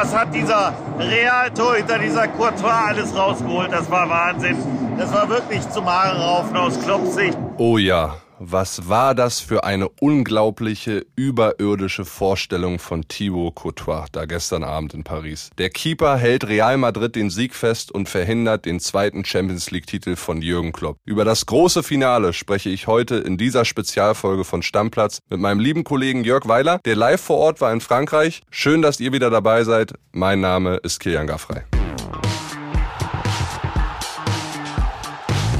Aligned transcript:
was 0.00 0.14
hat 0.14 0.32
dieser 0.32 0.72
Realtor 0.98 1.74
hinter 1.74 1.98
dieser 1.98 2.28
Courtois 2.28 2.86
alles 2.88 3.16
rausgeholt? 3.16 3.72
Das 3.72 3.90
war 3.90 4.08
Wahnsinn. 4.08 4.56
Das 4.96 5.12
war 5.12 5.28
wirklich 5.28 5.68
zum 5.70 5.86
Haare 5.86 6.20
raufen 6.20 6.56
aus 6.56 6.78
Kloppsicht. 6.80 7.36
Oh 7.56 7.78
ja, 7.78 8.14
was 8.38 8.88
war 8.88 9.14
das 9.14 9.40
für 9.40 9.64
eine 9.64 9.88
unglaubliche, 9.88 11.04
überirdische 11.16 12.04
Vorstellung 12.04 12.78
von 12.78 13.06
Thibaut 13.08 13.56
Courtois 13.56 14.06
da 14.12 14.24
gestern 14.24 14.64
Abend 14.64 14.94
in 14.94 15.04
Paris. 15.04 15.50
Der 15.58 15.70
Keeper 15.70 16.16
hält 16.16 16.46
Real 16.46 16.76
Madrid 16.76 17.16
den 17.16 17.30
Sieg 17.30 17.54
fest 17.54 17.92
und 17.92 18.08
verhindert 18.08 18.64
den 18.64 18.80
zweiten 18.80 19.24
Champions 19.24 19.70
League-Titel 19.70 20.16
von 20.16 20.42
Jürgen 20.42 20.72
Klopp. 20.72 20.98
Über 21.04 21.24
das 21.24 21.46
große 21.46 21.82
Finale 21.82 22.32
spreche 22.32 22.70
ich 22.70 22.86
heute 22.86 23.16
in 23.16 23.38
dieser 23.38 23.64
Spezialfolge 23.64 24.44
von 24.44 24.62
Stammplatz 24.62 25.20
mit 25.28 25.40
meinem 25.40 25.60
lieben 25.60 25.84
Kollegen 25.84 26.24
Jörg 26.24 26.46
Weiler, 26.46 26.78
der 26.84 26.96
live 26.96 27.20
vor 27.20 27.38
Ort 27.38 27.60
war 27.60 27.72
in 27.72 27.80
Frankreich. 27.80 28.42
Schön, 28.50 28.82
dass 28.82 29.00
ihr 29.00 29.12
wieder 29.12 29.30
dabei 29.30 29.64
seid. 29.64 29.94
Mein 30.12 30.40
Name 30.40 30.76
ist 30.76 31.00
Kilian 31.00 31.26
Gaffrey. 31.26 31.62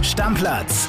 Stammplatz 0.02 0.88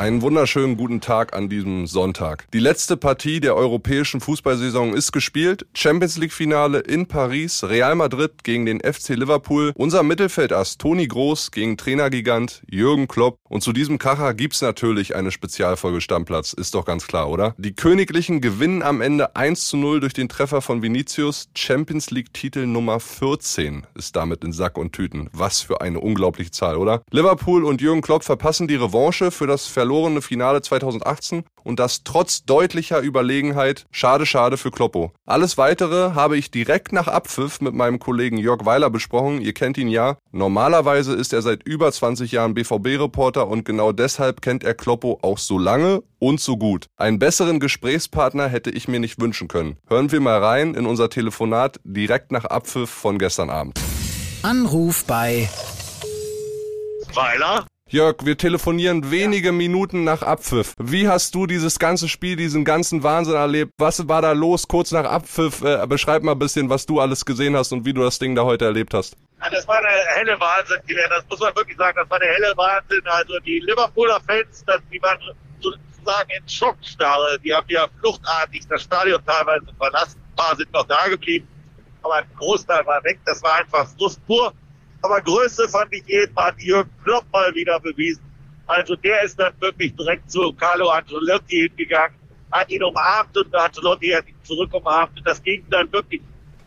Einen 0.00 0.22
wunderschönen 0.22 0.78
guten 0.78 1.02
Tag 1.02 1.36
an 1.36 1.50
diesem 1.50 1.86
Sonntag. 1.86 2.46
Die 2.54 2.58
letzte 2.58 2.96
Partie 2.96 3.38
der 3.38 3.54
europäischen 3.54 4.22
Fußballsaison 4.22 4.94
ist 4.94 5.12
gespielt. 5.12 5.66
Champions 5.74 6.16
League 6.16 6.32
Finale 6.32 6.78
in 6.78 7.04
Paris. 7.04 7.64
Real 7.64 7.94
Madrid 7.94 8.42
gegen 8.42 8.64
den 8.64 8.80
FC 8.80 9.10
Liverpool. 9.10 9.72
Unser 9.74 10.02
Mittelfeldass 10.02 10.78
Toni 10.78 11.06
Groß 11.06 11.50
gegen 11.50 11.76
Trainergigant 11.76 12.62
Jürgen 12.66 13.08
Klopp. 13.08 13.36
Und 13.50 13.62
zu 13.62 13.74
diesem 13.74 13.98
Kracher 13.98 14.32
gibt's 14.32 14.62
natürlich 14.62 15.16
eine 15.16 15.30
Spezialfolge 15.32 16.00
Stammplatz. 16.00 16.54
Ist 16.54 16.74
doch 16.74 16.86
ganz 16.86 17.06
klar, 17.06 17.28
oder? 17.28 17.54
Die 17.58 17.74
Königlichen 17.74 18.40
gewinnen 18.40 18.82
am 18.82 19.02
Ende 19.02 19.36
1 19.36 19.66
zu 19.66 19.76
0 19.76 20.00
durch 20.00 20.14
den 20.14 20.30
Treffer 20.30 20.62
von 20.62 20.80
Vinicius. 20.80 21.50
Champions 21.54 22.10
League 22.10 22.32
Titel 22.32 22.64
Nummer 22.64 23.00
14 23.00 23.86
ist 23.96 24.16
damit 24.16 24.44
in 24.44 24.54
Sack 24.54 24.78
und 24.78 24.94
Tüten. 24.94 25.28
Was 25.34 25.60
für 25.60 25.82
eine 25.82 26.00
unglaubliche 26.00 26.52
Zahl, 26.52 26.78
oder? 26.78 27.02
Liverpool 27.10 27.64
und 27.66 27.82
Jürgen 27.82 28.00
Klopp 28.00 28.24
verpassen 28.24 28.66
die 28.66 28.76
Revanche 28.76 29.30
für 29.30 29.46
das 29.46 29.66
Verlust 29.66 29.89
verlorene 29.90 30.22
Finale 30.22 30.62
2018 30.62 31.42
und 31.64 31.80
das 31.80 32.04
trotz 32.04 32.44
deutlicher 32.44 33.00
Überlegenheit. 33.00 33.86
Schade, 33.90 34.24
schade 34.24 34.56
für 34.56 34.70
Kloppo. 34.70 35.10
Alles 35.26 35.58
weitere 35.58 36.14
habe 36.14 36.36
ich 36.38 36.52
direkt 36.52 36.92
nach 36.92 37.08
Abpfiff 37.08 37.60
mit 37.60 37.74
meinem 37.74 37.98
Kollegen 37.98 38.38
Jörg 38.38 38.64
Weiler 38.64 38.88
besprochen. 38.88 39.40
Ihr 39.40 39.52
kennt 39.52 39.78
ihn 39.78 39.88
ja. 39.88 40.16
Normalerweise 40.30 41.14
ist 41.14 41.32
er 41.32 41.42
seit 41.42 41.64
über 41.64 41.90
20 41.90 42.30
Jahren 42.30 42.54
BVB-Reporter 42.54 43.48
und 43.48 43.64
genau 43.64 43.90
deshalb 43.90 44.42
kennt 44.42 44.62
er 44.62 44.74
Kloppo 44.74 45.18
auch 45.22 45.38
so 45.38 45.58
lange 45.58 46.04
und 46.20 46.40
so 46.40 46.56
gut. 46.56 46.86
Einen 46.96 47.18
besseren 47.18 47.58
Gesprächspartner 47.58 48.46
hätte 48.46 48.70
ich 48.70 48.86
mir 48.86 49.00
nicht 49.00 49.20
wünschen 49.20 49.48
können. 49.48 49.76
Hören 49.88 50.12
wir 50.12 50.20
mal 50.20 50.38
rein 50.38 50.74
in 50.74 50.86
unser 50.86 51.10
Telefonat 51.10 51.80
direkt 51.82 52.30
nach 52.30 52.44
Abpfiff 52.44 52.90
von 52.90 53.18
gestern 53.18 53.50
Abend. 53.50 53.80
Anruf 54.42 55.04
bei 55.04 55.48
Weiler? 57.12 57.66
Jörg, 57.92 58.18
wir 58.22 58.38
telefonieren 58.38 59.10
wenige 59.10 59.50
Minuten 59.50 60.04
nach 60.04 60.22
Abpfiff. 60.22 60.74
Wie 60.78 61.08
hast 61.08 61.34
du 61.34 61.48
dieses 61.48 61.80
ganze 61.80 62.08
Spiel, 62.08 62.36
diesen 62.36 62.64
ganzen 62.64 63.02
Wahnsinn 63.02 63.34
erlebt? 63.34 63.72
Was 63.78 64.06
war 64.06 64.22
da 64.22 64.30
los 64.30 64.68
kurz 64.68 64.92
nach 64.92 65.06
Abpfiff? 65.06 65.60
Äh, 65.62 65.84
beschreib 65.88 66.22
mal 66.22 66.32
ein 66.32 66.38
bisschen, 66.38 66.70
was 66.70 66.86
du 66.86 67.00
alles 67.00 67.24
gesehen 67.24 67.56
hast 67.56 67.72
und 67.72 67.84
wie 67.84 67.92
du 67.92 68.02
das 68.02 68.20
Ding 68.20 68.36
da 68.36 68.44
heute 68.44 68.66
erlebt 68.66 68.94
hast. 68.94 69.16
Das 69.40 69.66
war 69.66 69.82
der 69.82 69.90
helle 69.90 70.38
Wahnsinn, 70.38 70.76
Das 71.08 71.24
muss 71.28 71.40
man 71.40 71.56
wirklich 71.56 71.76
sagen. 71.76 71.96
Das 72.00 72.08
war 72.08 72.20
der 72.20 72.32
helle 72.32 72.56
Wahnsinn. 72.56 73.02
Also 73.06 73.40
die 73.40 73.58
Liverpooler 73.58 74.20
Fans, 74.20 74.64
die 74.92 75.02
waren 75.02 75.18
sozusagen 75.58 76.30
in 76.30 76.48
Schockstarre. 76.48 77.40
Die 77.42 77.52
haben 77.52 77.66
ja 77.70 77.88
fluchtartig 77.98 78.68
das 78.68 78.84
Stadion 78.84 79.20
teilweise 79.26 79.66
verlassen. 79.76 80.20
Ein 80.30 80.36
paar 80.36 80.54
sind 80.54 80.72
noch 80.72 80.86
da 80.86 81.08
geblieben. 81.08 81.48
Aber 82.02 82.14
ein 82.14 82.30
Großteil 82.38 82.86
war 82.86 83.02
weg. 83.02 83.18
Das 83.24 83.42
war 83.42 83.54
einfach 83.54 83.88
Frust 83.98 84.24
pur. 84.28 84.52
Aber 85.02 85.20
Größe 85.20 85.68
fand 85.68 85.92
ich 85.92 86.04
jedenfalls 86.06 86.62
Jürgen 86.62 86.90
Klopp 87.04 87.24
mal 87.32 87.54
wieder 87.54 87.80
bewiesen. 87.80 88.22
Also 88.66 88.94
der 88.96 89.22
ist 89.22 89.38
dann 89.38 89.52
wirklich 89.60 89.96
direkt 89.96 90.30
zu 90.30 90.52
Carlo 90.52 90.90
Ancelotti 90.90 91.68
hingegangen, 91.68 92.16
hat 92.52 92.70
ihn 92.70 92.84
umarmt 92.84 93.36
und 93.36 93.54
Ancelotti 93.54 94.10
hat 94.10 94.28
ihn 94.28 94.36
zurück 94.44 94.72
umarmt. 94.72 95.18
Und 95.18 95.26
das 95.26 95.42
ging 95.42 95.64
dann 95.70 95.90
wirklich 95.92 96.20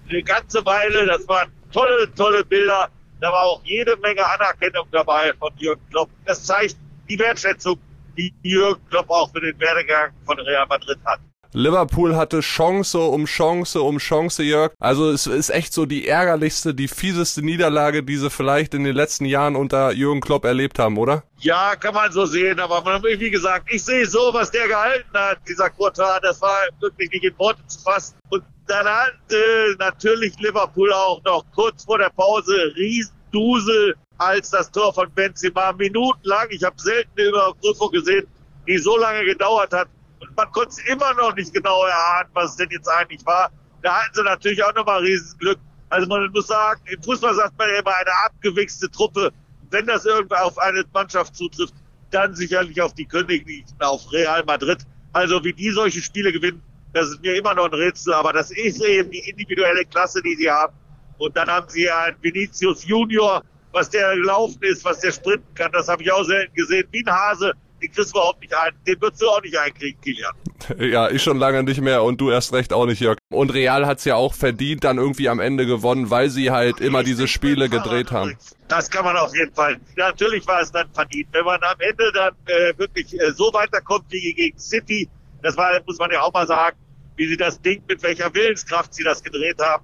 eine 0.10 0.24
ganze 0.24 0.66
Weile. 0.66 1.06
Das 1.06 1.28
waren 1.28 1.52
tolle, 1.72 2.14
tolle 2.14 2.44
Bilder. 2.44 2.90
Da 3.22 3.32
war 3.32 3.44
auch 3.44 3.62
jede 3.64 3.96
Menge 3.98 4.26
Anerkennung 4.26 4.88
dabei 4.92 5.34
von 5.40 5.54
Jürgen 5.58 5.82
Klopp. 5.90 6.10
Das 6.26 6.46
zeigt 6.46 6.76
die 7.10 7.18
Wertschätzung, 7.18 7.80
die 8.18 8.34
Jürgen 8.42 8.86
Klopp 8.90 9.10
auch 9.10 9.32
für 9.32 9.40
den 9.40 9.58
Werdegang 9.60 10.12
von 10.26 10.40
Real 10.40 10.66
Madrid 10.68 11.00
hat. 11.06 11.20
Liverpool 11.56 12.16
hatte 12.16 12.40
Chance 12.40 12.98
um 12.98 13.26
Chance 13.26 13.80
um 13.80 14.00
Chance, 14.00 14.42
Jörg. 14.42 14.72
Also 14.80 15.12
es 15.12 15.28
ist 15.28 15.52
echt 15.52 15.72
so 15.72 15.86
die 15.86 16.08
ärgerlichste, 16.08 16.74
die 16.74 16.88
fieseste 16.88 17.44
Niederlage, 17.44 18.02
die 18.02 18.18
sie 18.18 18.32
vielleicht 18.32 18.74
in 18.74 18.84
den 18.84 18.96
letzten 18.96 19.26
Jahren 19.26 19.56
unter 19.56 19.92
Jürgen 19.92 20.20
Klopp 20.20 20.46
erlebt 20.46 20.80
haben, 20.80 20.98
oder? 20.98 21.24
Ja, 21.38 21.76
kann 21.76 21.94
man 21.94 22.12
so 22.12 22.26
sehen, 22.26 22.60
aber 22.60 22.84
wie 23.04 23.30
gesagt, 23.30 23.72
ich 23.72 23.84
sehe 23.84 24.08
so, 24.08 24.34
was 24.34 24.50
der 24.50 24.68
gehalten 24.68 25.14
hat, 25.14 25.38
dieser 25.48 25.70
Quartal, 25.70 26.20
das 26.24 26.42
war 26.42 26.58
wirklich 26.80 27.12
nicht 27.12 27.24
in 27.24 27.38
Worte 27.38 27.62
zu 27.68 27.80
fassen. 27.82 28.16
Und 28.30 28.44
dann 28.66 28.88
hat 28.88 29.14
äh, 29.30 29.76
natürlich 29.78 30.34
Liverpool 30.40 30.92
auch 30.92 31.24
noch 31.24 31.46
kurz 31.54 31.84
vor 31.84 32.00
der 32.00 32.10
Pause 32.10 32.74
Riesendusel 32.76 33.96
als 34.18 34.50
das 34.50 34.72
Tor 34.72 34.92
von 34.92 35.12
Benzema 35.12 35.72
minutenlang. 35.74 36.48
Ich 36.50 36.64
habe 36.64 36.82
selten 36.82 37.12
eine 37.16 37.30
Überprüfung 37.30 37.92
gesehen, 37.92 38.26
die 38.68 38.80
so 38.80 38.98
lange 38.98 39.24
gedauert 39.26 39.72
hat 39.72 39.88
man 40.36 40.52
konnte 40.52 40.70
es 40.70 40.80
immer 40.90 41.14
noch 41.14 41.36
nicht 41.36 41.54
genau 41.54 41.86
erahnen, 41.86 42.30
was 42.34 42.52
es 42.52 42.58
denn 42.58 42.70
jetzt 42.72 42.88
eigentlich 42.88 43.26
war. 43.26 43.52
Da 43.82 44.02
hatten 44.02 44.14
sie 44.14 44.24
natürlich 44.24 44.64
auch 44.64 44.74
nochmal 44.74 45.02
Riesenglück. 45.02 45.60
Also 45.90 46.08
man 46.08 46.32
muss 46.32 46.48
sagen, 46.48 46.82
im 46.86 47.02
Fußball 47.04 47.36
sagt 47.36 47.58
man 47.58 47.70
ja 47.70 47.80
immer 47.80 47.96
eine 47.96 48.12
abgewichste 48.26 48.90
Truppe. 48.90 49.32
Wenn 49.70 49.86
das 49.86 50.06
irgendwie 50.06 50.36
auf 50.36 50.58
eine 50.58 50.84
Mannschaft 50.94 51.36
zutrifft, 51.36 51.74
dann 52.12 52.36
sicherlich 52.36 52.82
auf 52.82 52.94
die 52.94 53.06
Königlichen, 53.06 53.76
auf 53.80 54.12
Real 54.12 54.44
Madrid. 54.46 54.80
Also 55.12 55.44
wie 55.44 55.54
die 55.54 55.70
solche 55.72 56.02
Spiele 56.02 56.32
gewinnen, 56.32 56.62
das 56.94 57.10
ist 57.10 57.22
mir 57.22 57.36
immer 57.36 57.54
noch 57.56 57.66
ein 57.66 57.74
Rätsel, 57.74 58.14
aber 58.14 58.34
das 58.34 58.52
ist 58.52 58.82
eben 58.84 59.10
die 59.12 59.30
individuelle 59.30 59.84
Klasse, 59.86 60.22
die 60.22 60.36
sie 60.36 60.50
haben. 60.50 60.74
Und 61.18 61.36
dann 61.36 61.48
haben 61.48 61.68
sie 61.70 61.90
einen 61.90 62.16
Vinicius 62.22 62.86
Junior, 62.86 63.44
was 63.72 63.90
der 63.90 64.16
gelaufen 64.16 64.62
ist, 64.62 64.86
was 64.86 65.00
der 65.00 65.12
sprinten 65.12 65.54
kann, 65.56 65.72
das 65.72 65.88
habe 65.88 66.04
ich 66.04 66.12
auch 66.12 66.24
selten 66.24 66.54
gesehen, 66.54 66.88
wie 66.92 67.04
ein 67.06 67.12
Hase, 67.12 67.54
den 67.84 67.92
kriegst 67.92 68.14
du 68.14 68.18
überhaupt 68.18 68.42
nicht 68.42 68.56
ein. 68.56 68.72
Den 68.88 69.02
würdest 69.02 69.22
du 69.22 69.28
auch 69.28 69.42
nicht 69.42 69.58
einkriegen, 69.58 70.00
Kilian. 70.02 70.34
Ja, 70.80 71.10
ich 71.10 71.22
schon 71.22 71.38
lange 71.40 71.62
nicht 71.64 71.82
mehr 71.82 72.04
und 72.04 72.22
du 72.22 72.32
erst 72.32 72.54
recht 72.54 72.72
auch 72.72 72.86
nicht, 72.86 73.02
Jörg. 73.02 73.18
Und 73.30 73.54
Real 73.54 73.86
hat's 73.86 74.06
ja 74.06 74.16
auch 74.16 74.34
verdient 74.34 74.86
dann 74.86 74.98
irgendwie 74.98 75.28
am 75.28 75.42
Ende 75.42 75.66
gewonnen, 75.66 76.10
weil 76.10 76.30
sie 76.30 76.52
halt 76.52 76.80
immer 76.80 77.04
diese 77.04 77.28
Spiele 77.28 77.68
gedreht 77.68 78.12
haben. 78.12 78.38
Das 78.70 78.90
kann 78.90 79.04
man 79.04 79.18
auf 79.18 79.36
jeden 79.36 79.54
Fall. 79.54 79.78
Natürlich 79.98 80.48
war 80.48 80.62
es 80.62 80.72
dann 80.72 80.90
verdient. 80.94 81.28
Wenn 81.34 81.44
man 81.44 81.62
am 81.64 81.76
Ende 81.80 82.12
dann 82.14 82.34
äh, 82.46 82.78
wirklich 82.78 83.14
äh, 83.20 83.32
so 83.34 83.52
weiterkommt 83.52 84.06
wie 84.10 84.34
gegen 84.34 84.58
City, 84.58 85.10
das 85.42 85.58
war, 85.58 85.78
muss 85.86 86.00
man 86.00 86.12
ja 86.12 86.22
auch 86.22 86.32
mal 86.32 86.48
sagen, 86.48 86.78
wie 87.18 87.28
sie 87.28 87.38
das 87.38 87.62
Ding, 87.62 87.84
mit 87.90 88.02
welcher 88.02 88.34
Willenskraft 88.34 88.94
sie 88.94 89.04
das 89.04 89.22
gedreht 89.22 89.60
haben. 89.60 89.84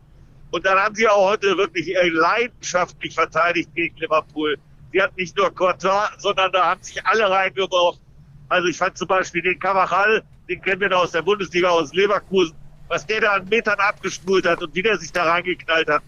Und 0.51 0.65
dann 0.65 0.79
haben 0.79 0.95
sie 0.95 1.09
auch 1.09 1.31
heute 1.31 1.57
wirklich 1.57 1.93
äh, 1.93 2.07
leidenschaftlich 2.07 3.13
verteidigt 3.13 3.69
gegen 3.75 3.97
Liverpool. 3.97 4.57
Sie 4.91 5.01
hat 5.01 5.15
nicht 5.17 5.37
nur 5.37 5.53
Courtois, 5.53 6.09
sondern 6.17 6.51
da 6.51 6.65
haben 6.65 6.81
sich 6.81 7.05
alle 7.05 7.29
reingeworfen. 7.29 8.01
Also 8.47 8.67
ich 8.67 8.77
fand 8.77 8.97
zum 8.97 9.07
Beispiel 9.07 9.41
den 9.41 9.59
Cavachal, 9.59 10.23
den 10.47 10.61
kennen 10.61 10.81
wir 10.81 10.89
da 10.89 10.97
aus 10.97 11.11
der 11.11 11.21
Bundesliga, 11.21 11.69
aus 11.69 11.93
Leverkusen, 11.93 12.55
was 12.87 13.05
der 13.05 13.21
da 13.21 13.33
an 13.33 13.47
Metern 13.47 13.77
abgespult 13.79 14.47
hat 14.47 14.63
und 14.63 14.73
wie 14.73 14.81
der 14.81 14.97
sich 14.97 15.11
da 15.11 15.23
reingeknallt 15.25 15.87
hat. 15.87 16.03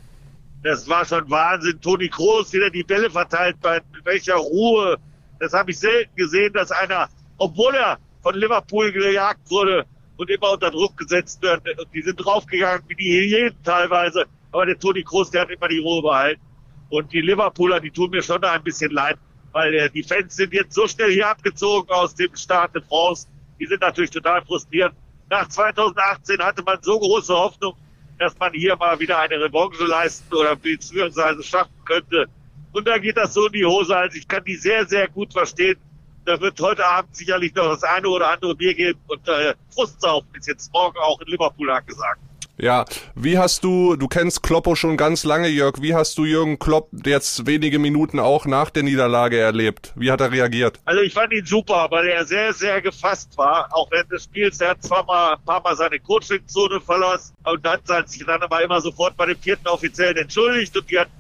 Das 0.64 0.88
war 0.90 1.06
schon 1.06 1.30
Wahnsinn. 1.30 1.80
Toni 1.82 2.10
Kroos, 2.10 2.52
wie 2.54 2.60
der 2.60 2.70
die 2.72 2.84
Bälle 2.84 3.10
verteilt, 3.10 3.58
bei 3.62 3.82
welcher 4.04 4.36
Ruhe. 4.36 4.98
Das 5.40 5.54
habe 5.54 5.72
ich 5.72 5.80
selten 5.80 6.16
gesehen, 6.16 6.54
dass 6.54 6.72
einer, 6.72 7.10
obwohl 7.38 7.76
er 7.76 8.00
von 8.22 8.36
Liverpool 8.36 8.92
gejagt 8.92 9.50
wurde 9.50 9.86
und 10.18 10.30
immer 10.30 10.52
unter 10.52 10.72
Druck 10.72 10.98
gesetzt 10.98 11.42
wird, 11.42 11.62
und 11.80 11.94
die 11.94 12.02
sind 12.02 12.16
draufgegangen 12.18 12.84
wie 12.88 12.96
die 12.96 13.12
Hyänen 13.12 13.64
teilweise, 13.64 14.26
aber 14.52 14.66
der 14.66 14.78
Toni 14.78 15.04
Kroos, 15.04 15.32
der 15.32 15.42
hat 15.42 15.50
immer 15.50 15.68
die 15.68 15.80
Ruhe 15.80 16.02
behalten. 16.02 16.42
Und 16.92 17.14
die 17.14 17.22
Liverpooler, 17.22 17.80
die 17.80 17.90
tun 17.90 18.10
mir 18.10 18.22
schon 18.22 18.44
ein 18.44 18.64
bisschen 18.64 18.92
leid, 18.92 19.18
weil 19.54 19.74
äh, 19.74 19.90
die 19.90 20.04
Fans 20.04 20.36
sind 20.36 20.54
jetzt 20.54 20.74
so 20.74 20.86
schnell 20.88 21.12
hier 21.12 21.30
abgezogen 21.30 21.90
aus 21.90 22.14
dem 22.14 22.36
Stade 22.36 22.74
de 22.74 22.82
France. 22.88 23.28
Die 23.60 23.66
sind 23.66 23.80
natürlich 23.80 24.12
total 24.12 24.44
frustriert. 24.44 24.94
Nach 25.30 25.48
2018 25.48 26.40
hatte 26.40 26.62
man 26.64 26.78
so 26.82 27.00
große 27.00 27.34
Hoffnung, 27.34 27.76
dass 28.20 28.38
man 28.38 28.52
hier 28.52 28.76
mal 28.76 29.00
wieder 29.00 29.20
eine 29.20 29.40
Revanche 29.40 29.86
leisten 29.86 30.36
oder 30.36 30.54
beziehungsweise 30.58 31.42
schaffen 31.42 31.74
könnte. 31.86 32.26
Und 32.74 32.86
da 32.86 32.98
geht 32.98 33.16
das 33.16 33.34
so 33.34 33.46
in 33.48 33.54
die 33.54 33.66
Hose. 33.66 33.96
Also 33.96 34.18
ich 34.18 34.28
kann 34.28 34.44
die 34.44 34.56
sehr, 34.56 34.86
sehr 34.86 35.08
gut 35.08 35.32
verstehen. 35.32 35.78
Da 36.26 36.40
wird 36.42 36.60
heute 36.60 36.86
Abend 36.86 37.16
sicherlich 37.16 37.56
noch 37.56 37.70
das 37.70 37.84
eine 37.84 38.10
oder 38.10 38.32
andere 38.32 38.54
Bier 38.54 38.74
geben 38.74 39.00
und 39.08 39.26
äh, 39.30 39.56
Frustsaufen 39.74 40.30
ist 40.36 40.48
jetzt 40.48 40.72
morgen 40.74 40.98
auch 41.00 41.22
in 41.22 41.28
Liverpool 41.28 41.72
angesagt. 41.72 42.20
Ja, 42.62 42.86
wie 43.16 43.40
hast 43.40 43.64
du, 43.64 43.96
du 43.96 44.08
kennst 44.08 44.44
Kloppo 44.44 44.76
schon 44.76 44.96
ganz 44.96 45.24
lange, 45.24 45.48
Jörg, 45.48 45.82
wie 45.82 45.96
hast 45.96 46.16
du 46.20 46.26
Jürgen 46.26 46.60
Klopp 46.60 46.90
jetzt 47.08 47.48
wenige 47.48 47.80
Minuten 47.80 48.20
auch 48.20 48.46
nach 48.46 48.70
der 48.70 48.84
Niederlage 48.84 49.40
erlebt? 49.40 49.94
Wie 49.96 50.12
hat 50.12 50.22
er 50.22 50.32
reagiert? 50.32 50.80
Also 50.86 51.02
ich 51.02 51.12
fand 51.12 51.34
ihn 51.34 51.44
super, 51.44 51.88
weil 51.90 52.06
er 52.10 52.24
sehr, 52.24 52.54
sehr 52.54 52.80
gefasst 52.84 53.36
war, 53.36 53.68
auch 53.72 53.90
während 53.90 54.12
des 54.12 54.26
Spiels. 54.26 54.62
Er 54.62 54.70
hat 54.70 54.84
zwar 54.84 55.04
mal 55.06 55.34
ein 55.34 55.44
paar 55.44 55.64
Mal 55.64 55.76
seine 55.76 56.00
Coaching-Zone 56.00 56.80
verlassen 56.82 57.34
und 57.46 57.68
hat 57.68 58.08
sich 58.08 58.24
dann 58.28 58.44
aber 58.44 58.64
immer 58.64 58.80
sofort 58.80 59.18
bei 59.18 59.26
dem 59.26 59.40
vierten 59.40 59.68
Offiziellen 59.68 60.18
entschuldigt 60.18 60.78
und 60.78 60.88
die 60.88 61.00
hatten 61.00 61.12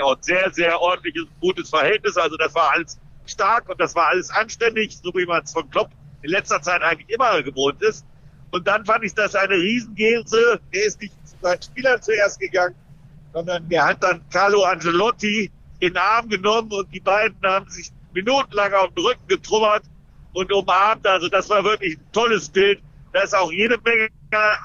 auch 0.00 0.14
ein 0.14 0.22
sehr, 0.22 0.48
sehr 0.52 0.80
ordentliches, 0.80 1.24
gutes 1.40 1.70
Verhältnis. 1.70 2.16
Also 2.16 2.36
das 2.36 2.54
war 2.54 2.70
alles 2.70 3.00
stark 3.26 3.68
und 3.68 3.80
das 3.80 3.96
war 3.96 4.10
alles 4.10 4.30
anständig, 4.30 4.96
so 5.02 5.10
wie 5.12 5.26
man 5.26 5.42
es 5.42 5.52
von 5.52 5.68
Klopp 5.70 5.90
in 6.22 6.30
letzter 6.30 6.62
Zeit 6.62 6.82
eigentlich 6.82 7.08
immer 7.10 7.42
gewohnt 7.42 7.82
ist. 7.82 8.04
Und 8.54 8.68
dann 8.68 8.84
fand 8.84 9.02
ich 9.02 9.12
das 9.12 9.34
eine 9.34 9.54
Riesengelse. 9.54 10.60
Der 10.72 10.84
ist 10.84 11.00
nicht 11.00 11.12
zu 11.26 11.34
seinen 11.42 11.60
Spielern 11.60 12.00
zuerst 12.00 12.38
gegangen, 12.38 12.76
sondern 13.32 13.68
der 13.68 13.84
hat 13.84 14.00
dann 14.00 14.22
Carlo 14.30 14.62
Angelotti 14.62 15.50
in 15.80 15.88
den 15.88 15.96
Arm 15.96 16.28
genommen 16.28 16.70
und 16.70 16.94
die 16.94 17.00
beiden 17.00 17.36
haben 17.42 17.68
sich 17.68 17.90
minutenlang 18.12 18.72
auf 18.74 18.94
den 18.94 19.06
Rücken 19.06 19.26
getrummert 19.26 19.82
und 20.34 20.52
umarmt. 20.52 21.04
Also 21.04 21.28
das 21.28 21.50
war 21.50 21.64
wirklich 21.64 21.98
ein 21.98 22.12
tolles 22.12 22.48
Bild. 22.48 22.80
Da 23.12 23.22
ist 23.22 23.34
auch 23.34 23.50
jede 23.50 23.76
Menge 23.84 24.08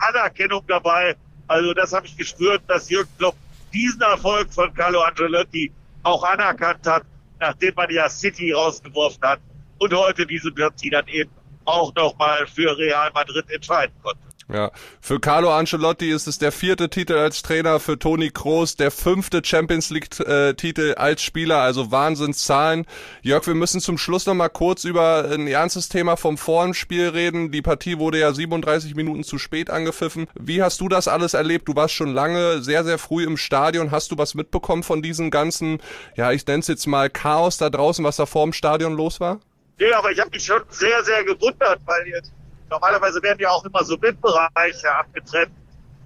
Anerkennung 0.07 0.61
dabei. 0.67 1.15
Also 1.47 1.73
das 1.73 1.91
habe 1.91 2.05
ich 2.05 2.15
gespürt, 2.15 2.61
dass 2.67 2.91
Jürgen 2.91 3.09
Klopp 3.17 3.37
diesen 3.73 4.01
Erfolg 4.01 4.53
von 4.53 4.71
Carlo 4.75 5.01
Angelotti 5.01 5.71
auch 6.03 6.23
anerkannt 6.23 6.85
hat, 6.85 7.05
nachdem 7.39 7.73
man 7.73 7.89
ja 7.89 8.07
City 8.07 8.51
rausgeworfen 8.51 9.23
hat 9.23 9.39
und 9.79 9.91
heute 9.95 10.27
diese 10.27 10.51
Partie 10.51 10.91
dann 10.91 11.07
eben 11.07 11.31
auch 11.69 11.93
nochmal 11.95 12.47
für 12.47 12.77
Real 12.77 13.11
Madrid 13.13 13.49
entscheiden 13.49 13.95
konnte. 14.01 14.29
Ja, 14.51 14.71
für 14.99 15.19
Carlo 15.19 15.53
Ancelotti 15.53 16.09
ist 16.09 16.27
es 16.27 16.39
der 16.39 16.51
vierte 16.51 16.89
Titel 16.89 17.13
als 17.13 17.43
Trainer, 17.43 17.79
für 17.79 17.99
Toni 17.99 18.31
Kroos 18.31 18.75
der 18.75 18.89
fünfte 18.89 19.41
Champions 19.45 19.91
League-Titel 19.91 20.95
als 20.97 21.21
Spieler, 21.21 21.59
also 21.59 21.91
Wahnsinnszahlen. 21.91 22.87
Jörg, 23.21 23.45
wir 23.45 23.53
müssen 23.53 23.79
zum 23.79 23.99
Schluss 23.99 24.25
noch 24.25 24.33
mal 24.33 24.49
kurz 24.49 24.85
über 24.85 25.29
ein 25.31 25.47
ernstes 25.47 25.87
Thema 25.87 26.15
vom 26.15 26.35
Vorspiel 26.39 27.09
reden. 27.09 27.51
Die 27.51 27.61
Partie 27.61 27.99
wurde 27.99 28.19
ja 28.19 28.33
37 28.33 28.95
Minuten 28.95 29.23
zu 29.23 29.37
spät 29.37 29.69
angepfiffen. 29.69 30.25
Wie 30.33 30.63
hast 30.63 30.81
du 30.81 30.89
das 30.89 31.07
alles 31.07 31.35
erlebt? 31.35 31.67
Du 31.67 31.75
warst 31.75 31.93
schon 31.93 32.11
lange 32.11 32.63
sehr, 32.63 32.83
sehr 32.83 32.97
früh 32.97 33.25
im 33.25 33.37
Stadion. 33.37 33.91
Hast 33.91 34.11
du 34.11 34.17
was 34.17 34.33
mitbekommen 34.33 34.81
von 34.81 35.03
diesem 35.03 35.29
ganzen, 35.29 35.77
ja, 36.15 36.31
ich 36.31 36.47
nenne 36.47 36.61
es 36.61 36.67
jetzt 36.67 36.87
mal 36.87 37.11
Chaos 37.11 37.57
da 37.57 37.69
draußen, 37.69 38.03
was 38.03 38.15
da 38.15 38.25
vor 38.25 38.45
dem 38.45 38.53
Stadion 38.53 38.95
los 38.95 39.19
war? 39.19 39.39
Nee, 39.79 39.93
aber 39.93 40.11
ich 40.11 40.19
habe 40.19 40.29
mich 40.31 40.43
schon 40.43 40.61
sehr, 40.69 41.03
sehr 41.05 41.23
gewundert, 41.23 41.79
weil 41.85 42.07
jetzt, 42.07 42.33
normalerweise 42.69 43.23
werden 43.23 43.39
ja 43.39 43.49
auch 43.49 43.63
immer 43.63 43.83
so 43.83 43.99
Windbereiche 44.01 44.93
abgetrennt, 44.93 45.51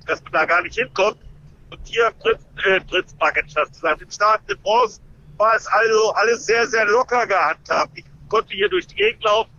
dass 0.06 0.22
man 0.24 0.31
da 0.31 0.46
gar 0.46 0.62
nicht 0.62 0.75
hinkommt. 0.75 1.18
Und 1.72 1.80
hier 1.86 2.14
äh, 2.66 2.80
Prinz 2.81 3.14
Buckingham 3.16 3.68
gesagt, 3.68 4.02
im 4.02 4.12
Start 4.12 4.42
in 4.48 4.60
Bronze 4.62 5.02
war 5.38 5.56
es 5.56 5.66
also 5.66 6.14
alles 6.14 6.46
sehr, 6.46 6.68
sehr 6.68 6.86
locker 6.86 7.25
gehandhabt. 7.25 7.98
Ich 7.98 8.06
konnte 8.30 8.54
hier 8.54 8.70
durch 8.70 8.86
die 8.86 8.96
Gegend 8.96 9.24
laufen 9.24 9.50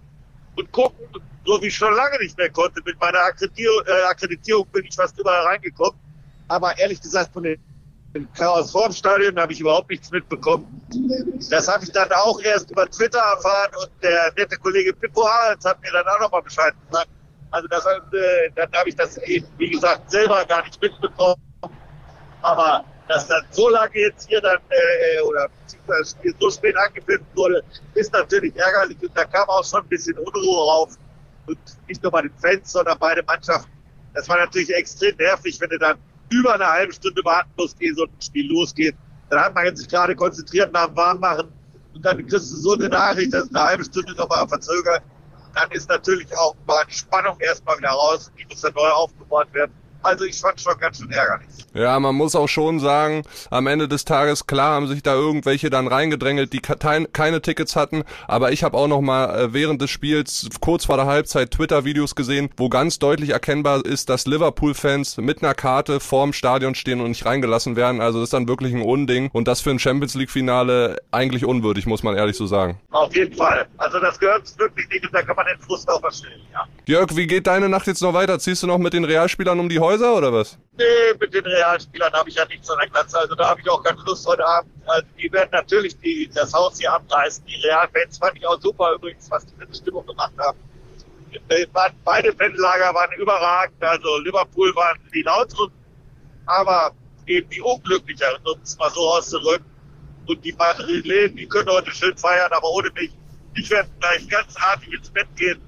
und 0.55 0.71
gucken, 0.71 1.09
so 1.45 1.61
wie 1.61 1.67
ich 1.67 1.75
schon 1.75 1.93
lange 1.93 2.17
nicht 2.19 2.39
mehr 2.39 2.51
konnte. 2.51 2.81
Mit 2.85 3.01
meiner 3.01 3.19
Akkreditierung, 3.19 3.83
äh, 3.87 4.03
Akkreditierung 4.05 4.67
bin 4.69 4.85
ich 4.85 4.95
fast 4.95 5.19
überall 5.19 5.45
reingekommen. 5.47 5.99
Aber 6.47 6.79
ehrlich 6.79 7.01
gesagt, 7.01 7.33
von 7.33 7.43
den 7.43 7.61
im 8.15 8.33
Chaos 8.33 8.71
vorm 8.71 8.93
Stadion 8.93 9.39
habe 9.39 9.53
ich 9.53 9.61
überhaupt 9.61 9.91
nichts 9.91 10.11
mitbekommen. 10.11 10.81
Das 11.51 11.69
habe 11.69 11.85
ich 11.85 11.93
dann 11.93 12.11
auch 12.13 12.41
erst 12.41 12.71
über 12.71 12.89
Twitter 12.89 13.19
erfahren 13.19 13.73
und 13.81 13.91
der 14.03 14.33
nette 14.37 14.57
Kollege 14.57 14.93
Pippo 14.93 15.29
Harals 15.29 15.65
hat 15.65 15.83
mir 15.83 15.91
dann 15.93 16.07
auch 16.07 16.21
nochmal 16.21 16.43
Bescheid 16.43 16.75
gesagt. 16.89 17.09
Also 17.51 17.69
das, 17.69 17.85
äh, 17.85 18.51
dann 18.55 18.71
habe 18.73 18.89
ich 18.89 18.97
das 18.97 19.19
eben, 19.19 19.47
wie 19.59 19.71
gesagt, 19.71 20.11
selber 20.11 20.45
gar 20.45 20.65
nicht 20.65 20.81
mitbekommen. 20.81 21.43
Aber 22.43 22.85
dass 23.09 23.27
dann 23.27 23.45
so 23.51 23.69
lange 23.69 23.95
jetzt 23.95 24.29
hier 24.29 24.41
dann, 24.41 24.59
äh, 24.71 25.21
oder 25.23 25.49
das 25.87 26.13
Spiel 26.13 26.35
so 26.39 26.51
spät 26.51 26.77
angefilmt 26.77 27.27
wurde, 27.35 27.63
ist 27.95 28.13
natürlich 28.13 28.57
ärgerlich 28.57 28.97
und 29.03 29.17
da 29.17 29.25
kam 29.25 29.49
auch 29.49 29.65
schon 29.65 29.83
ein 29.83 29.89
bisschen 29.89 30.17
Unruhe 30.19 30.65
rauf. 30.65 30.97
Und 31.47 31.59
nicht 31.89 32.03
nur 32.03 32.13
bei 32.13 32.23
den 32.23 32.33
Fans, 32.39 32.73
sondern 32.73 32.97
beide 32.99 33.23
Mannschaften. 33.25 33.71
Das 34.15 34.29
war 34.29 34.39
natürlich 34.39 34.73
extrem 34.73 35.17
nervig, 35.17 35.61
wenn 35.61 35.69
du 35.69 35.79
dann 35.79 35.99
über 36.35 36.55
eine 36.55 36.67
halbe 36.67 36.93
Stunde 36.93 37.25
warten 37.25 37.51
muss, 37.57 37.75
ehe 37.81 37.95
so 37.95 38.05
ein 38.05 38.21
Spiel 38.21 38.51
losgeht. 38.51 38.97
Dann 39.31 39.41
hat 39.41 39.55
man 39.55 39.75
sich 39.75 39.89
gerade 39.89 40.15
konzentriert 40.15 40.73
nach 40.73 40.87
dem 40.87 40.97
Warmmachen 40.97 41.49
und 41.95 42.05
dann 42.05 42.19
kriegst 42.19 42.53
du 42.53 42.57
so 42.57 42.73
eine 42.75 42.89
Nachricht, 42.89 43.33
dass 43.33 43.49
eine 43.49 43.65
halbe 43.65 43.85
Stunde 43.85 44.15
nochmal 44.15 44.47
verzögert. 44.49 45.03
Dann 45.55 45.71
ist 45.71 45.89
natürlich 45.89 46.37
auch 46.37 46.57
mal 46.67 46.85
die 46.91 46.95
Spannung 46.95 47.39
erstmal 47.41 47.79
wieder 47.79 47.91
raus. 47.91 48.31
Die 48.39 48.45
muss 48.47 48.61
dann 48.61 48.75
neu 48.75 48.89
aufgebaut 48.89 49.53
werden. 49.55 49.73
Also 50.05 50.25
ich 50.25 50.39
fand 50.39 50.61
schon 50.61 50.79
ganz 50.79 50.99
schön 50.99 51.11
ärgerlich. 51.11 51.49
Ja, 51.73 51.99
man 51.99 52.15
muss 52.15 52.37
auch 52.37 52.47
schon 52.47 52.79
sagen, 52.79 53.23
am 53.51 53.67
Ende 53.67 53.89
des 53.89 54.05
Tages, 54.05 54.47
klar 54.47 54.75
haben 54.75 54.87
sich 54.87 55.03
da 55.03 55.15
irgendwelche 55.15 55.71
dann 55.71 55.89
reingedrängelt, 55.89 56.53
die 56.53 56.61
keine 56.61 57.43
Tickets 57.43 57.75
hatten, 57.75 58.05
aber 58.29 58.53
ich 58.53 58.63
habe 58.63 58.77
auch 58.77 58.87
noch 58.87 59.01
mal 59.01 59.35
äh, 59.35 59.53
während 59.55 59.81
des 59.81 59.91
Spiels, 59.91 60.49
kurz 60.61 60.85
vor 60.85 60.97
der 60.97 61.07
Halbzeit, 61.07 61.51
Twitter-Videos 61.51 62.15
gesehen, 62.15 62.51
wo 62.57 62.69
ganz 62.69 62.99
deutlich 62.99 63.31
erkennbar 63.31 63.85
ist, 63.85 64.11
dass 64.11 64.27
Liverpool-Fans 64.27 65.17
mit 65.17 65.43
einer 65.43 65.55
Karte 65.55 66.01
vorm 66.01 66.33
Stadion 66.33 66.75
stehen 66.75 67.01
und 67.01 67.09
nicht 67.09 67.25
reingelassen 67.25 67.75
werden. 67.75 68.01
Also 68.01 68.21
das 68.21 68.27
ist 68.27 68.35
dann 68.35 68.47
wirklich 68.47 68.75
ein 68.75 68.83
Unding 68.83 69.31
und 69.33 69.49
das 69.49 69.63
für 69.63 69.71
ein 69.71 69.79
Champions 69.79 70.15
League-Finale 70.15 70.99
eigentlich 71.11 71.47
unwürdig, 71.47 71.87
muss 71.87 72.03
man 72.03 72.15
ehrlich 72.15 72.37
so 72.37 72.47
sagen. 72.47 72.79
Auf 72.91 73.15
jeden 73.17 73.35
Fall. 73.35 73.67
Also 73.79 73.99
das 74.01 74.19
gehört 74.21 74.43
wirklich 74.59 74.87
nicht 74.91 75.07
und 75.07 75.15
da 75.15 75.23
kann 75.23 75.35
man 75.35 75.47
den 75.47 75.59
Frust 75.61 75.89
auch 75.89 76.01
verstehen, 76.01 76.43
ja. 76.53 76.67
Jörg, 76.87 77.17
wie 77.17 77.27
geht 77.27 77.47
deine 77.47 77.71
Nacht 77.71 77.87
jetzt 77.87 78.03
noch 78.03 78.13
weiter? 78.13 78.39
Ziehst 78.39 78.63
du 78.63 78.67
noch 78.67 78.77
mit 78.77 78.93
den 78.93 79.05
Realspielern 79.05 79.59
um 79.59 79.71
die 79.71 79.81
Häuser 79.81 79.94
oder 80.03 80.33
was? 80.33 80.59
Nee, 80.77 81.15
mit 81.19 81.33
den 81.33 81.45
Realspielern 81.45 82.13
habe 82.13 82.29
ich 82.29 82.37
ja 82.37 82.45
nichts 82.47 82.69
an 82.71 82.79
der 82.81 82.89
Glatze. 82.89 83.19
Also 83.19 83.35
da 83.35 83.49
habe 83.49 83.61
ich 83.61 83.69
auch 83.69 83.83
keine 83.83 84.01
Lust 84.03 84.27
heute 84.27 84.45
Abend. 84.47 84.71
Also 84.87 85.07
die 85.19 85.33
werden 85.33 85.51
natürlich 85.53 85.99
die, 85.99 86.31
das 86.35 86.53
Haus 86.53 86.79
hier 86.79 86.93
abreißen. 86.93 87.45
Die 87.47 87.67
Realfans 87.67 88.19
fand 88.19 88.37
ich 88.37 88.47
auch 88.47 88.61
super 88.61 88.95
übrigens, 88.95 89.31
was 89.31 89.47
die 89.47 89.55
für 89.57 89.63
eine 89.63 89.75
Stimmung 89.75 90.07
gemacht 90.07 90.33
haben. 90.39 90.59
Äh, 91.49 91.67
beide 92.05 92.33
Fanlager 92.33 92.95
waren 92.95 93.13
überragend. 93.19 93.83
Also 93.83 94.19
Liverpool 94.19 94.75
waren 94.75 94.99
die 95.13 95.23
lauteren, 95.23 95.71
aber 96.47 96.93
eben 97.27 97.49
die 97.51 97.61
unglücklicheren, 97.61 98.41
um 98.45 98.61
es 98.63 98.77
mal 98.79 98.91
so 98.91 99.01
auszudrücken. 99.01 99.67
Und 100.27 100.45
die 100.45 100.53
Madrilen, 100.53 101.37
die 101.37 101.47
können 101.47 101.69
heute 101.69 101.91
schön 101.91 102.17
feiern, 102.17 102.51
aber 102.53 102.71
ohne 102.71 102.91
mich. 102.93 103.13
Ich 103.57 103.71
werde 103.71 103.89
gleich 104.01 104.27
ganz 104.29 104.57
artig 104.57 104.93
ins 104.93 105.11
Bett 105.11 105.29
gehen 105.37 105.61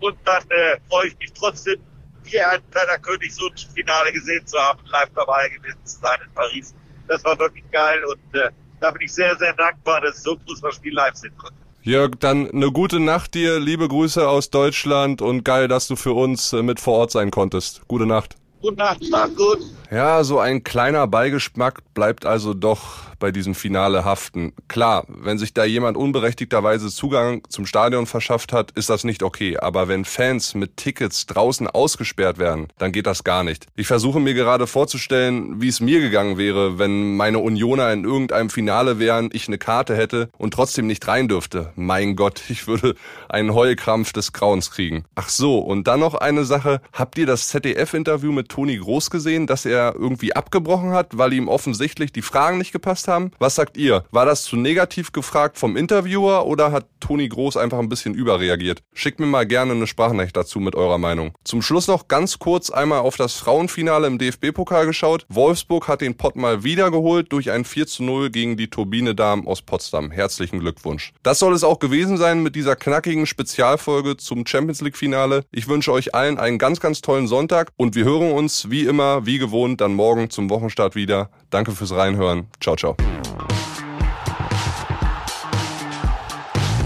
und 0.00 0.16
dann 0.24 0.42
äh, 0.50 0.78
freue 0.88 1.08
ich 1.08 1.18
mich 1.18 1.32
trotzdem 1.32 1.80
hier 2.24 2.48
ein 2.48 2.60
kleiner 2.70 2.98
König 2.98 3.34
so 3.34 3.46
ein 3.48 3.56
Finale 3.74 4.12
gesehen 4.12 4.46
zu 4.46 4.58
haben, 4.58 4.80
live 4.86 5.10
dabei 5.14 5.48
gewesen 5.48 5.78
zu 5.84 6.00
sein 6.00 6.18
in 6.24 6.32
Paris. 6.34 6.74
Das 7.08 7.24
war 7.24 7.38
wirklich 7.38 7.64
geil 7.70 8.02
und 8.04 8.40
äh, 8.40 8.50
da 8.80 8.90
bin 8.90 9.02
ich 9.02 9.12
sehr, 9.12 9.36
sehr 9.36 9.52
dankbar, 9.54 10.00
dass 10.00 10.18
ich 10.18 10.22
so 10.22 10.32
ein 10.32 10.40
Fußballspiel 10.46 10.92
live 10.92 11.14
sehen 11.14 11.36
konnte. 11.36 11.56
Jörg, 11.82 12.12
dann 12.18 12.50
eine 12.50 12.72
gute 12.72 12.98
Nacht 12.98 13.34
dir, 13.34 13.60
liebe 13.60 13.88
Grüße 13.88 14.26
aus 14.26 14.48
Deutschland 14.48 15.20
und 15.20 15.44
geil, 15.44 15.68
dass 15.68 15.86
du 15.86 15.96
für 15.96 16.14
uns 16.14 16.52
äh, 16.54 16.62
mit 16.62 16.80
vor 16.80 16.94
Ort 16.94 17.10
sein 17.10 17.30
konntest. 17.30 17.82
Gute 17.88 18.06
Nacht. 18.06 18.36
Gute 18.62 18.76
Nacht, 18.76 19.04
schlaf 19.04 19.28
gut. 19.36 19.58
Ja, 19.94 20.24
so 20.24 20.40
ein 20.40 20.64
kleiner 20.64 21.06
Beigeschmack 21.06 21.94
bleibt 21.94 22.26
also 22.26 22.52
doch 22.52 23.14
bei 23.20 23.30
diesem 23.30 23.54
Finale 23.54 24.04
haften. 24.04 24.52
Klar, 24.66 25.04
wenn 25.06 25.38
sich 25.38 25.54
da 25.54 25.64
jemand 25.64 25.96
unberechtigterweise 25.96 26.88
Zugang 26.88 27.42
zum 27.48 27.64
Stadion 27.64 28.06
verschafft 28.06 28.52
hat, 28.52 28.72
ist 28.72 28.90
das 28.90 29.04
nicht 29.04 29.22
okay. 29.22 29.56
Aber 29.56 29.86
wenn 29.86 30.04
Fans 30.04 30.54
mit 30.54 30.76
Tickets 30.76 31.26
draußen 31.26 31.68
ausgesperrt 31.68 32.38
werden, 32.38 32.66
dann 32.76 32.90
geht 32.90 33.06
das 33.06 33.22
gar 33.22 33.44
nicht. 33.44 33.66
Ich 33.76 33.86
versuche 33.86 34.18
mir 34.18 34.34
gerade 34.34 34.66
vorzustellen, 34.66 35.60
wie 35.60 35.68
es 35.68 35.80
mir 35.80 36.00
gegangen 36.00 36.38
wäre, 36.38 36.80
wenn 36.80 37.16
meine 37.16 37.38
Unioner 37.38 37.92
in 37.92 38.02
irgendeinem 38.02 38.50
Finale 38.50 38.98
wären, 38.98 39.30
ich 39.32 39.46
eine 39.46 39.58
Karte 39.58 39.96
hätte 39.96 40.28
und 40.36 40.52
trotzdem 40.52 40.88
nicht 40.88 41.06
rein 41.06 41.28
dürfte. 41.28 41.72
Mein 41.76 42.16
Gott, 42.16 42.42
ich 42.48 42.66
würde 42.66 42.96
einen 43.28 43.54
Heulkrampf 43.54 44.12
des 44.12 44.32
Grauens 44.32 44.72
kriegen. 44.72 45.04
Ach 45.14 45.28
so, 45.28 45.60
und 45.60 45.86
dann 45.86 46.00
noch 46.00 46.14
eine 46.14 46.44
Sache. 46.44 46.80
Habt 46.92 47.16
ihr 47.16 47.26
das 47.26 47.46
ZDF-Interview 47.46 48.32
mit 48.32 48.48
Toni 48.48 48.76
Groß 48.76 49.10
gesehen, 49.10 49.46
dass 49.46 49.64
er 49.64 49.83
irgendwie 49.90 50.34
abgebrochen 50.34 50.92
hat, 50.92 51.18
weil 51.18 51.32
ihm 51.32 51.48
offensichtlich 51.48 52.12
die 52.12 52.22
Fragen 52.22 52.58
nicht 52.58 52.72
gepasst 52.72 53.08
haben? 53.08 53.30
Was 53.38 53.54
sagt 53.54 53.76
ihr? 53.76 54.04
War 54.10 54.26
das 54.26 54.44
zu 54.44 54.56
negativ 54.56 55.12
gefragt 55.12 55.58
vom 55.58 55.76
Interviewer 55.76 56.46
oder 56.46 56.72
hat 56.72 56.86
Toni 57.00 57.28
Groß 57.28 57.56
einfach 57.56 57.78
ein 57.78 57.88
bisschen 57.88 58.14
überreagiert? 58.14 58.82
Schickt 58.92 59.20
mir 59.20 59.26
mal 59.26 59.46
gerne 59.46 59.72
eine 59.72 59.86
Sprachnachricht 59.86 60.36
dazu 60.36 60.60
mit 60.60 60.74
eurer 60.74 60.98
Meinung. 60.98 61.32
Zum 61.44 61.62
Schluss 61.62 61.88
noch 61.88 62.08
ganz 62.08 62.38
kurz 62.38 62.70
einmal 62.70 63.00
auf 63.00 63.16
das 63.16 63.34
Frauenfinale 63.34 64.06
im 64.06 64.18
DFB-Pokal 64.18 64.86
geschaut. 64.86 65.26
Wolfsburg 65.28 65.88
hat 65.88 66.00
den 66.00 66.16
Pott 66.16 66.36
mal 66.36 66.64
wiedergeholt 66.64 67.32
durch 67.32 67.50
ein 67.50 67.64
4 67.64 67.86
zu 67.86 68.04
0 68.04 68.30
gegen 68.30 68.56
die 68.56 68.68
Turbine 68.68 69.14
Damen 69.14 69.46
aus 69.46 69.62
Potsdam. 69.62 70.10
Herzlichen 70.10 70.60
Glückwunsch. 70.60 71.12
Das 71.22 71.38
soll 71.38 71.54
es 71.54 71.64
auch 71.64 71.78
gewesen 71.78 72.16
sein 72.16 72.42
mit 72.42 72.56
dieser 72.56 72.76
knackigen 72.76 73.26
Spezialfolge 73.26 74.16
zum 74.16 74.46
Champions 74.46 74.80
League 74.80 74.96
Finale. 74.96 75.44
Ich 75.52 75.68
wünsche 75.68 75.92
euch 75.92 76.14
allen 76.14 76.38
einen 76.38 76.58
ganz, 76.58 76.80
ganz 76.80 77.00
tollen 77.00 77.26
Sonntag 77.26 77.70
und 77.76 77.94
wir 77.94 78.04
hören 78.04 78.32
uns 78.32 78.70
wie 78.70 78.84
immer, 78.84 79.26
wie 79.26 79.38
gewohnt, 79.38 79.63
dann 79.68 79.94
morgen 79.94 80.30
zum 80.30 80.50
Wochenstart 80.50 80.94
wieder. 80.94 81.30
Danke 81.50 81.72
fürs 81.72 81.92
Reinhören. 81.92 82.46
Ciao, 82.60 82.76
ciao. 82.76 82.96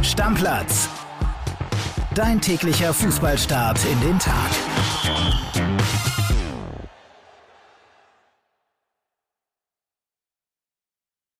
Stammplatz. 0.02 0.88
Dein 2.14 2.40
täglicher 2.40 2.92
Fußballstart 2.92 3.78
in 3.84 4.00
den 4.08 4.18
Tag. 4.18 4.50